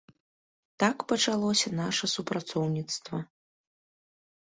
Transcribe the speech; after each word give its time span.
Так 0.83 0.97
пачалося 1.11 1.71
наша 1.81 2.09
супрацоўніцтва. 2.13 3.17